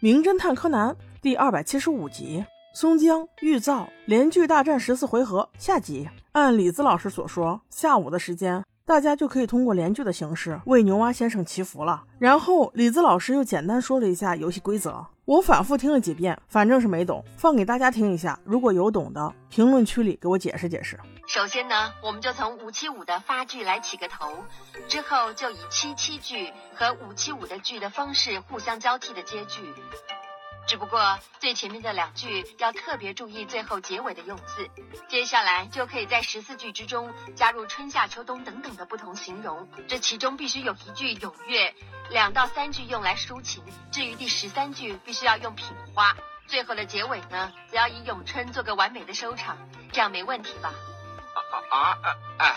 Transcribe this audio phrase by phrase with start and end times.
[0.00, 0.90] 名侦探柯南》
[1.22, 6.06] 第二百七十五集：松江玉造连续大战十四回合下集。
[6.32, 8.62] 按李子老师所说，下午的时间。
[8.84, 12.04] 大家就可以通过连剧的形式为牛蛙先生祈福了。
[12.18, 18.38] 然后李子老师又简单说了一下游戏规则，我反复听了几遍，反正是没懂，放给大家听一下。
[18.44, 20.96] 如果有懂的，评论区里给我解释解释。
[21.26, 24.44] 首先呢，我们就从五七五的发句来起个头，
[24.86, 29.62] 之后就以七七句和五七五的句的方式互相交替的接句。
[30.66, 34.68] 只不过最前面的两句要特别注意最后结尾的用字，
[35.08, 41.72] 接下来就可以在十四句之中加入春夏秋冬等等的不同形容，这其中必须有一句咏月，
[42.10, 43.62] 两到三句用来抒情，
[43.92, 46.16] 至于第十三句必须要用品花，
[46.48, 49.56] 最后的结尾呢，则要以咏春做个完美的收场，
[49.92, 50.72] 这样没问题吧？
[51.34, 51.38] 啊
[51.70, 51.98] 啊啊！
[52.38, 52.56] 哎，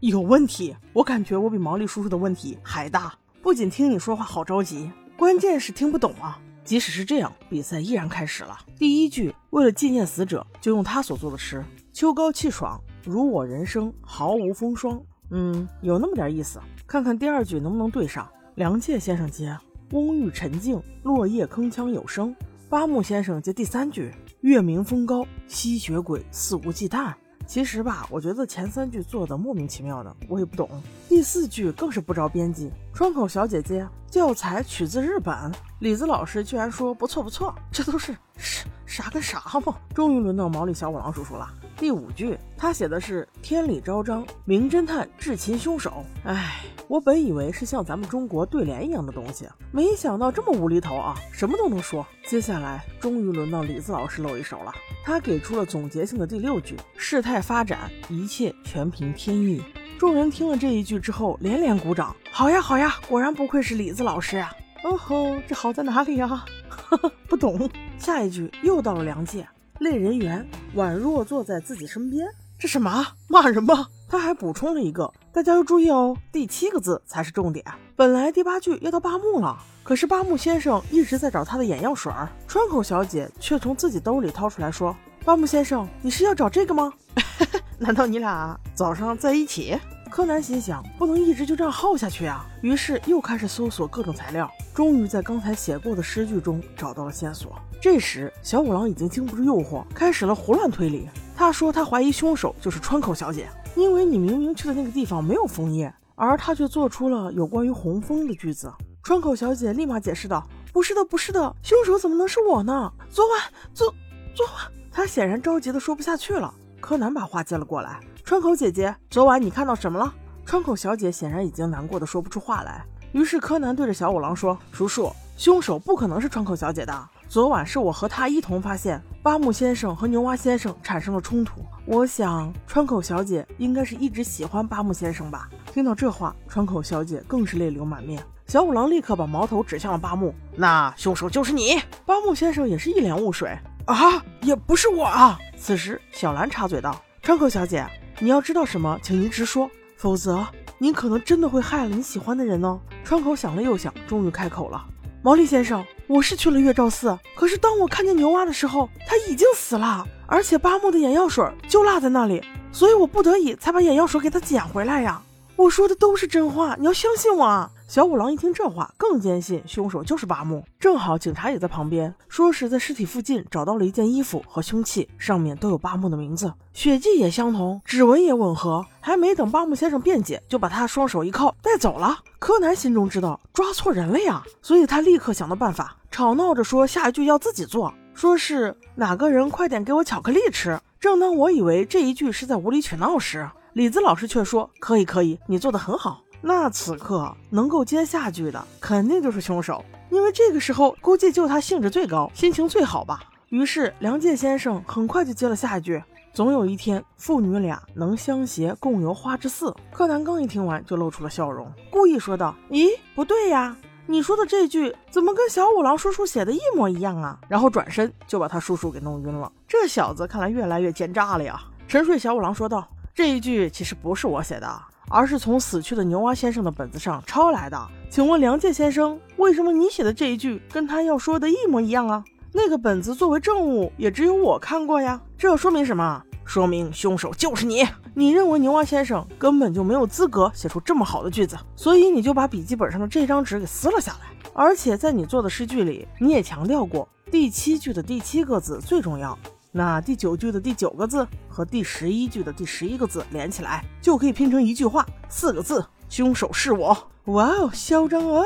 [0.00, 6.38] 有问题，我感觉我比毛利叔叔的问题还大，不仅听你说话好着急，关键是听不懂啊。
[6.64, 8.56] 即使是这样，比赛依然开始了。
[8.78, 16.60] 第一句，为了纪念死者，就用他所做的诗：“秋高气爽，如我人生毫无风霜。”嗯，有那么点意思。
[16.86, 18.28] 看看第二句能不能对上。
[18.54, 19.56] 梁介先生接
[19.92, 22.34] ：“翁郁沉静，落叶铿锵有声。”
[22.68, 27.12] 八木先生接第三句：“月明风高，吸血鬼肆无忌惮。”
[27.46, 30.68] 其实吧，我觉得前三句做的莫名其妙的，我也不懂。
[31.08, 32.70] 第四句更是不着边际。
[32.94, 35.34] 窗口小姐姐，教材取自日本。
[35.80, 39.76] 李子老师居然说不错不错，这都是啥啥跟啥嘛？
[39.94, 41.48] 终于轮到毛利小五郎叔叔了。
[41.82, 46.04] 第五句，他写的是天理昭彰，名侦探智擒凶手。
[46.24, 52.06] 哎，我本以为是像咱们中国对联一样的东西，没想到这么无厘头啊，什么都能说。
[52.24, 54.72] 接下来终于轮到李子老师露一手了，
[55.04, 59.60] 他给出了总结性的第六句：事态发展，一切全凭天意。
[59.98, 62.14] 众人听了这一句之后，连连鼓掌。
[62.30, 64.54] 好呀好呀，果然不愧是李子老师呀。
[64.84, 66.44] 哦吼，这好在哪里呀？
[67.26, 67.68] 不懂。
[67.98, 69.44] 下一句又到了梁界。
[69.82, 72.26] 类人猿宛若坐在自己身边，
[72.58, 73.88] 这什么骂人吗？
[74.08, 77.64] 他还补充了一个，大家要注意哦，第七个字才是重点。
[77.96, 84.94] 本来第八句要到八木了，可是八木先生一直在找他的眼药水儿，川口小姐却从自己兜里掏出来说
[85.24, 86.92] ：“八木先生，你是要找这个吗？
[87.78, 89.78] 难道你俩早上在一起？”
[90.12, 97.58] 柯南心想，不能一直就这样耗下去啊，于是又开始搜索各种材料，终于在刚才写过的诗句中找到了线索。
[97.80, 101.08] 这时，小五郎已经经不住诱惑，开始了胡乱推理。
[101.34, 108.70] 他说他怀疑凶手就是川口小姐，因为你明明去的那个地方没有枫叶，而他却做出了有关于红枫的句子。
[109.02, 112.92] 川口小姐立马解释道：“不是的，不是的，凶手怎么能是我呢？
[113.08, 113.40] 昨晚，
[113.72, 113.86] 昨
[114.34, 114.56] 昨晚……”
[114.92, 116.52] 他显然着急的说不下去了。
[116.82, 117.98] 柯南把话接了过来。
[118.32, 120.10] 川口姐姐，昨晚你看到什么了？
[120.46, 122.82] 川口小姐显然已经难过的说不出话来。
[123.12, 127.08] 于是柯南对着小五郎说：“叔叔，凶手不可能是川口小姐的。
[127.28, 131.60] 昨晚是我和她一同发现八木先生和牛蛙先生产生了冲突。
[131.84, 138.24] 我想川口小姐应该是一直喜欢八木先生吧。”听到这话，川口小姐更是泪流满面。
[138.46, 143.54] 小五郎立刻把矛头指向了八木：“那凶手就是你！”八木先生也是一脸雾水
[143.84, 147.86] ：“啊，也不是我啊！”此时，小兰插嘴道：“川口小姐。”
[148.22, 150.46] 你要知道什么，请您直说，否则
[150.78, 152.78] 您可能真的会害了你喜欢的人哦。
[153.02, 154.80] 川口想了又想，终于开口了
[155.24, 162.40] ：“毛利先生，我是去了月照寺，可是当我看见牛蛙的时候，他已经死了，而且八木的眼药水就落在那里，
[162.70, 165.20] 所以我不得已才把眼药水给他捡回来呀。
[165.56, 170.64] 我说的都是真话，你要相信我啊。”小五郎一听这话，更坚信凶手就是八木。
[170.80, 178.82] 正好警察也在旁边，说是在尸体附近找到了一件衣服和凶器，上面都有八木的名字，血迹也相同，指纹也吻合。
[178.98, 182.18] 还没等八木先生辩解，就把他双手一铐带走了。
[182.38, 190.80] 柯南心中知道抓错人了呀，所以他立刻想到办法，吵闹着说下一句要自己做，说是哪个人快点给我巧克力吃。
[190.98, 196.21] 正当我以为这一句是在无理取闹时，李子老师却说可以可以，你做的很好。
[196.44, 203.22] 那此刻能够接下句的，肯定就是凶手，因为这个时候估计就他兴致最高，心情最好吧。
[203.48, 206.02] 于是梁介先生很快就接了下一句
[206.34, 219.52] ：“总有一天，父女俩能相携共游花之寺。”柯南刚一听完就露出了笑容，故意说道：“咦，不对呀，你说的这句怎么跟小五郎叔叔写的一模一样啊？”然后转身就把他叔叔给弄晕了。
[219.68, 221.60] 这小子看来越来越奸诈了呀。
[221.86, 227.78] 沉睡小五郎说道：“这一句其实不是我写的。”而是从死去的牛蛙先生的本子上抄来的。
[228.08, 232.24] 请问梁介先生，为什么你写的这一句跟他要说的一模一样啊？
[232.52, 235.20] 那个本子作为证物，也只有我看过呀。
[235.38, 236.22] 这说明什么？
[236.44, 237.86] 说明凶手就是你。
[238.14, 244.50] 你认为牛蛙先生根本就没有资格写出这么好的句子，所以你就把笔记本上的这张纸给撕了下来。
[244.52, 249.38] 而且在你做的诗句里，你也强调过第七句的第七个字最重要。
[249.74, 257.10] 那第九句的第九个字和第十一句的第十一个字连起来，就可以拼成一句话，四个字：凶手是我。
[257.24, 258.44] 哇哦，嚣张啊！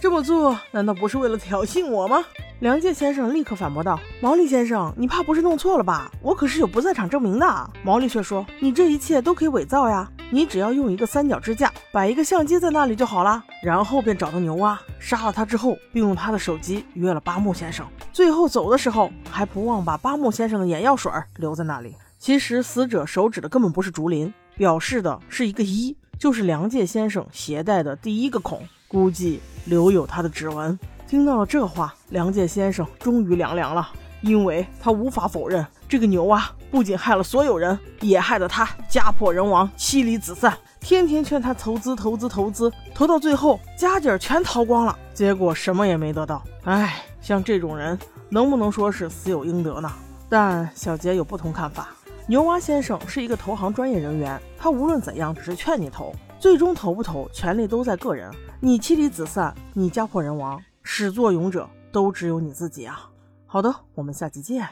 [0.00, 2.24] 这么做难道不是为了挑衅我吗？
[2.60, 6.08] 梁介先生立刻反驳道：“毛利先生，你怕不是弄错了吧？
[6.22, 17.86] 我可是有不在场证明的。”毛利却说：“你这一切都可以伪造呀，你只要用一个三角支架摆一个相机在那里就好了。”然后便找到牛蛙，杀了他之后，并用他的手机约了八木先生。
[18.12, 21.94] 最后走的时候，还不忘把八木先生的眼药水留在那里。
[22.18, 28.60] 其实死者手指的根本不是竹林，表示的是一个一，就是梁介先生携带的第一个孔。
[28.88, 30.78] 估计留有他的指纹。
[31.06, 33.88] 听到了这话，梁介先生终于凉凉了，
[34.20, 40.56] 因为他无法否认，这个牛啊，不仅害了所有人，也害得他家破人亡、妻离子散。
[40.80, 46.42] 天天劝他投资、投资、投资，投到最后家底儿全掏光了，结果什么也没得到。
[46.64, 47.98] 唉，像这种人，
[48.28, 49.90] 能不能说是死有应得呢？
[50.28, 51.88] 但小杰有不同看法。
[52.26, 58.30] 牛蛙先生是一个投行专业人员，他无论怎样只是劝你投，最终投不投，权利都在个人。
[58.60, 63.08] 你妻离子散，你家破人亡，始作俑者都只有你自己啊！
[63.46, 64.68] 好的，我们下期见。